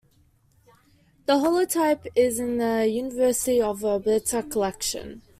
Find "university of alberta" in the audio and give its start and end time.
2.87-4.41